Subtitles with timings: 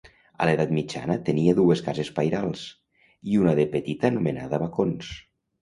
[0.43, 2.65] A l'Edat Mitjana tenia dues cases pairals,
[3.35, 5.17] i una de petita anomenada Bacons.